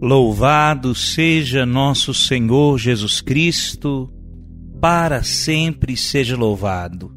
[0.00, 4.08] Louvado seja nosso Senhor Jesus Cristo,
[4.80, 7.12] para sempre seja louvado.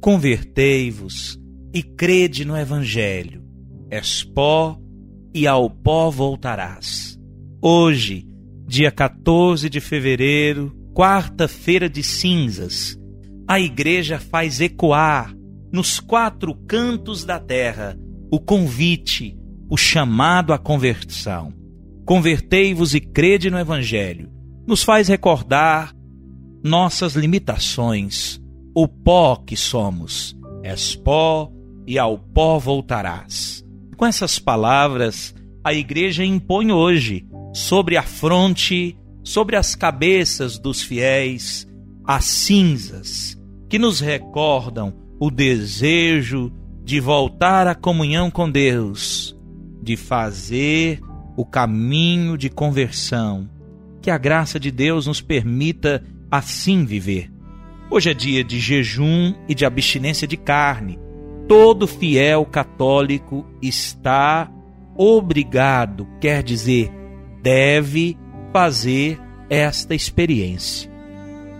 [0.00, 1.36] Convertei-vos
[1.74, 3.42] e crede no Evangelho.
[3.90, 4.78] És pó
[5.34, 7.18] e ao pó voltarás.
[7.60, 8.24] Hoje,
[8.64, 12.96] dia 14 de fevereiro, quarta-feira de cinzas,
[13.48, 15.34] a Igreja faz ecoar
[15.72, 17.98] nos quatro cantos da terra
[18.30, 19.36] o convite,
[19.68, 21.63] o chamado à conversão
[22.04, 24.30] convertei-vos e crede no Evangelho,
[24.66, 25.94] nos faz recordar
[26.62, 28.40] nossas limitações,
[28.74, 30.36] o pó que somos.
[30.62, 31.52] És pó
[31.86, 33.62] e ao pó voltarás.
[33.96, 41.66] Com essas palavras, a igreja impõe hoje sobre a fronte, sobre as cabeças dos fiéis,
[42.04, 43.38] as cinzas
[43.68, 49.36] que nos recordam o desejo de voltar à comunhão com Deus,
[49.82, 51.00] de fazer
[51.36, 53.48] o caminho de conversão.
[54.00, 57.30] Que a graça de Deus nos permita assim viver.
[57.90, 60.98] Hoje é dia de jejum e de abstinência de carne.
[61.48, 64.50] Todo fiel católico está
[64.96, 66.90] obrigado, quer dizer,
[67.42, 68.16] deve
[68.52, 70.90] fazer esta experiência.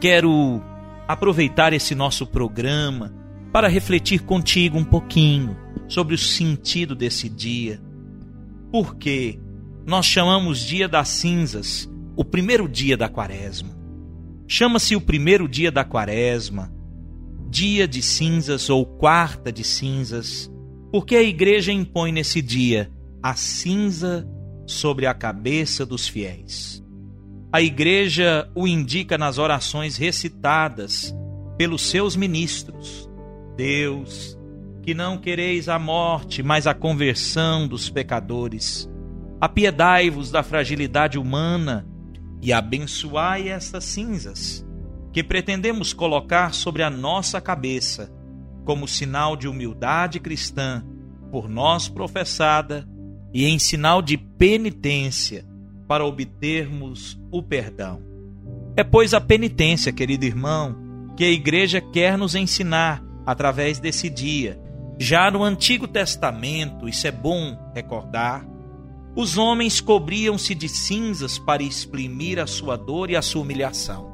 [0.01, 0.63] Quero
[1.07, 3.15] aproveitar esse nosso programa
[3.53, 7.81] para refletir contigo um pouquinho sobre o sentido desse dia.
[8.73, 9.39] Por quê?
[9.87, 13.77] Nós chamamos Dia das Cinzas, o primeiro dia da Quaresma.
[14.49, 16.73] Chama-se o primeiro dia da Quaresma,
[17.51, 20.51] Dia de Cinzas ou Quarta de Cinzas,
[20.91, 22.91] porque a igreja impõe nesse dia
[23.23, 24.27] a cinza
[24.67, 26.83] sobre a cabeça dos fiéis.
[27.53, 31.15] A igreja o indica nas orações recitadas
[31.59, 33.09] pelos seus ministros.
[33.57, 34.39] Deus,
[34.83, 38.89] que não quereis a morte, mas a conversão dos pecadores
[39.41, 41.87] apiedai-vos da fragilidade humana
[42.41, 44.65] e abençoai estas cinzas
[45.13, 48.13] que pretendemos colocar sobre a nossa cabeça
[48.65, 50.85] como sinal de humildade cristã
[51.31, 52.89] por nós professada
[53.33, 55.45] e em sinal de penitência
[55.87, 58.03] para obtermos o perdão.
[58.77, 60.77] É, pois, a penitência, querido irmão,
[61.17, 64.59] que a igreja quer nos ensinar através desse dia.
[64.99, 68.45] Já no Antigo Testamento, isso é bom recordar,
[69.17, 74.13] os homens cobriam-se de cinzas para exprimir a sua dor e a sua humilhação.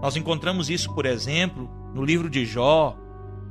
[0.00, 2.96] Nós encontramos isso, por exemplo, no livro de Jó,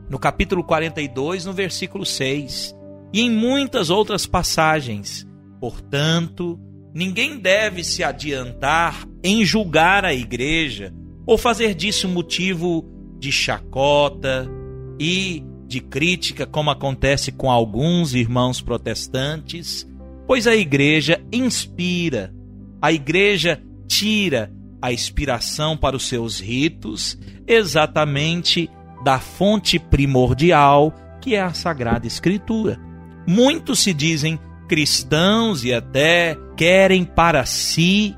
[0.10, 2.76] no capítulo 42, no versículo 6,
[3.14, 5.28] e em muitas outras passagens.
[5.60, 6.60] Portanto,
[6.94, 10.94] ninguém deve se adiantar em julgar a igreja
[11.26, 12.84] ou fazer disso motivo
[13.20, 14.50] de chacota
[15.00, 19.88] e de crítica, como acontece com alguns irmãos protestantes
[20.32, 22.34] pois a igreja inspira,
[22.82, 24.50] a igreja tira
[24.82, 28.70] a inspiração para os seus ritos exatamente
[29.04, 32.80] da fonte primordial que é a Sagrada Escritura.
[33.28, 34.40] Muitos se dizem
[34.70, 38.16] cristãos e até querem para si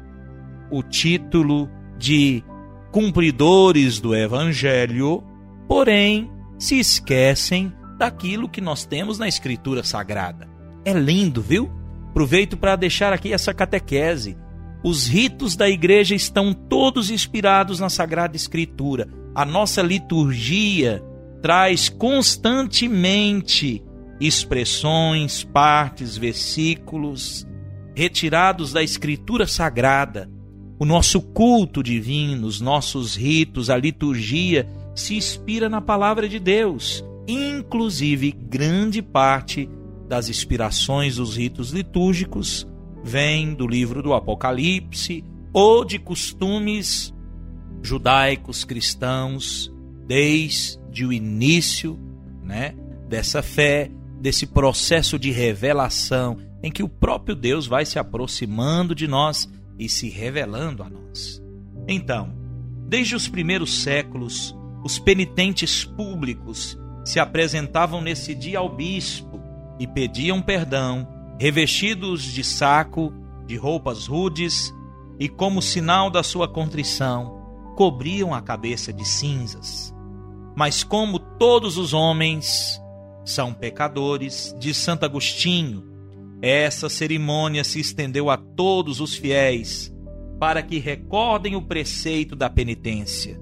[0.70, 2.44] o título de
[2.92, 5.24] cumpridores do Evangelho,
[5.68, 10.48] porém se esquecem daquilo que nós temos na Escritura Sagrada.
[10.86, 11.82] É lindo, viu?
[12.14, 14.38] Aproveito para deixar aqui essa catequese.
[14.84, 19.10] Os ritos da igreja estão todos inspirados na Sagrada Escritura.
[19.34, 21.04] A nossa liturgia
[21.42, 23.84] traz constantemente
[24.20, 27.48] expressões, partes, versículos
[27.96, 30.30] retirados da Escritura Sagrada.
[30.78, 37.04] O nosso culto divino, os nossos ritos, a liturgia se inspira na palavra de Deus,
[37.28, 39.68] inclusive grande parte
[40.14, 42.68] das inspirações dos ritos litúrgicos
[43.04, 47.12] vem do livro do Apocalipse ou de costumes
[47.82, 49.74] judaicos cristãos
[50.06, 52.00] desde o início,
[52.44, 52.76] né,
[53.10, 53.90] dessa fé,
[54.22, 59.90] desse processo de revelação em que o próprio Deus vai se aproximando de nós e
[59.90, 61.42] se revelando a nós.
[61.88, 62.36] Então,
[62.88, 69.33] desde os primeiros séculos, os penitentes públicos se apresentavam nesse dia ao bispo
[69.80, 71.08] e pediam perdão,
[71.40, 73.14] revestidos de saco,
[73.46, 74.74] de roupas rudes,
[75.20, 77.42] e como sinal da sua contrição,
[77.76, 79.94] cobriam a cabeça de cinzas.
[80.56, 82.82] Mas como todos os homens
[83.26, 85.84] são pecadores, de Santo Agostinho,
[86.42, 89.94] essa cerimônia se estendeu a todos os fiéis,
[90.40, 93.40] para que recordem o preceito da penitência.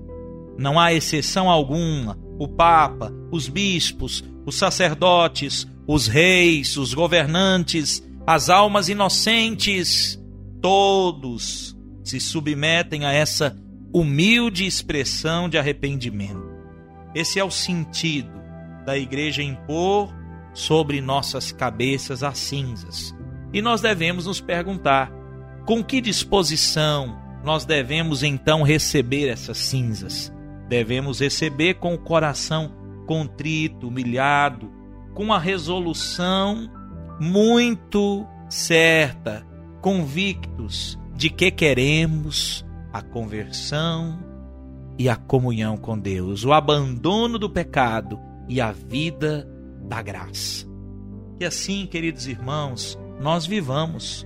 [0.58, 8.50] Não há exceção alguma, o Papa, os bispos, os sacerdotes, os reis, os governantes, as
[8.50, 10.18] almas inocentes,
[10.62, 13.58] todos se submetem a essa
[13.94, 16.50] humilde expressão de arrependimento.
[17.14, 18.32] Esse é o sentido
[18.86, 20.16] da igreja impor
[20.54, 23.14] sobre nossas cabeças as cinzas.
[23.52, 25.12] E nós devemos nos perguntar:
[25.66, 30.32] com que disposição nós devemos então receber essas cinzas?
[30.70, 32.72] Devemos receber com o coração
[33.06, 34.80] contrito, humilhado,
[35.14, 36.70] com a resolução
[37.20, 39.46] muito certa,
[39.82, 44.20] convictos de que queremos a conversão
[44.98, 49.48] e a comunhão com Deus, o abandono do pecado e a vida
[49.88, 50.66] da graça.
[51.38, 54.26] Que assim, queridos irmãos, nós vivamos.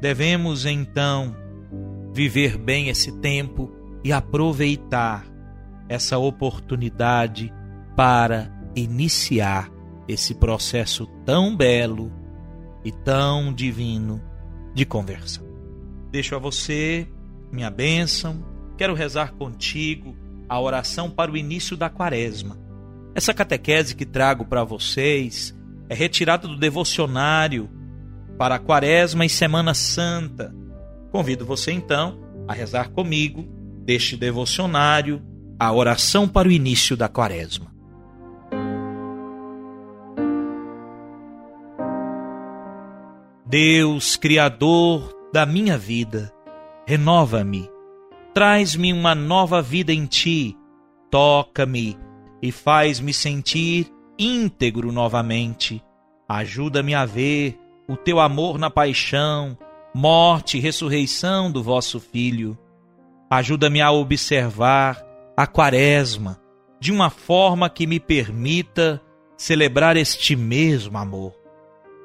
[0.00, 1.34] Devemos então
[2.12, 3.70] viver bem esse tempo
[4.02, 5.24] e aproveitar
[5.88, 7.52] essa oportunidade
[7.96, 9.73] para iniciar
[10.08, 12.12] esse processo tão belo
[12.84, 14.20] e tão divino
[14.74, 15.44] de conversão.
[16.10, 17.08] Deixo a você
[17.50, 18.44] minha bênção,
[18.76, 20.16] quero rezar contigo
[20.48, 22.58] a oração para o início da quaresma.
[23.14, 25.54] Essa catequese que trago para vocês
[25.88, 27.70] é retirada do devocionário
[28.36, 30.54] para a quaresma e Semana Santa.
[31.10, 33.46] Convido você então a rezar comigo
[33.84, 35.22] deste devocionário
[35.58, 37.73] a oração para o início da quaresma.
[43.56, 46.34] Deus, Criador da minha vida,
[46.88, 47.70] renova-me,
[48.34, 50.58] traz-me uma nova vida em ti,
[51.08, 51.96] toca-me
[52.42, 53.86] e faz-me sentir
[54.18, 55.80] íntegro novamente.
[56.28, 57.56] Ajuda-me a ver
[57.88, 59.56] o teu amor na paixão,
[59.94, 62.58] morte e ressurreição do vosso Filho.
[63.30, 65.00] Ajuda-me a observar
[65.36, 66.40] a Quaresma
[66.80, 69.00] de uma forma que me permita
[69.38, 71.32] celebrar este mesmo amor.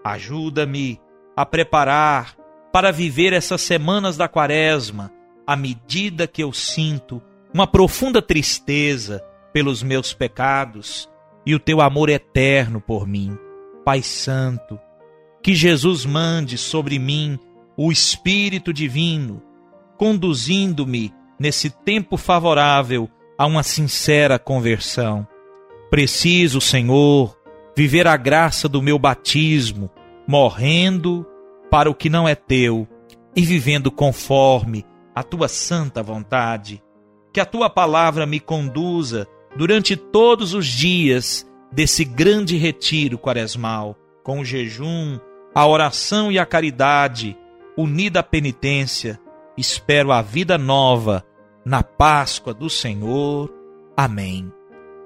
[0.04, 1.02] Ajuda-me
[1.40, 2.36] a preparar
[2.70, 5.10] para viver essas semanas da Quaresma
[5.48, 7.22] à medida que eu sinto
[7.54, 11.10] uma profunda tristeza pelos meus pecados
[11.46, 13.38] e o teu amor eterno por mim.
[13.86, 14.78] Pai Santo,
[15.42, 17.40] que Jesus mande sobre mim
[17.78, 19.42] o Espírito Divino,
[19.98, 25.26] conduzindo-me nesse tempo favorável a uma sincera conversão.
[25.90, 27.34] Preciso, Senhor,
[27.78, 29.90] viver a graça do meu batismo,
[30.30, 31.26] morrendo
[31.72, 32.88] para o que não é teu
[33.36, 34.86] e vivendo conforme
[35.16, 36.84] a tua santa vontade.
[37.34, 44.42] Que a tua palavra me conduza durante todos os dias desse grande retiro quaresmal, com
[44.42, 45.20] o jejum,
[45.56, 47.36] a oração e a caridade,
[47.76, 49.20] unida à penitência,
[49.58, 51.26] espero a vida nova
[51.66, 53.52] na Páscoa do Senhor.
[53.98, 54.54] Amém.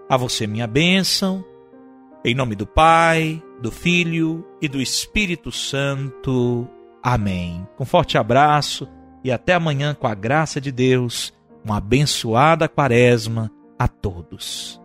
[0.10, 1.46] A você minha bênção,
[2.26, 6.68] em nome do Pai, do Filho e do Espírito Santo.
[7.02, 7.66] Amém.
[7.78, 8.90] Com forte abraço
[9.24, 11.34] e até amanhã com a graça de Deus.
[11.64, 14.82] Uma abençoada quaresma a todos.